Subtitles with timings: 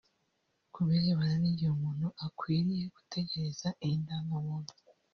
[0.73, 4.71] Ku birebana n’igihe umuntu akwiriye gutegereza iyi ndangamuntu